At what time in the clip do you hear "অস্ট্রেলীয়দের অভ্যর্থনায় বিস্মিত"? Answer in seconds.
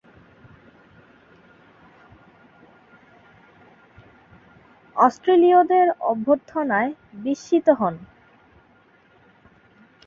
4.95-7.67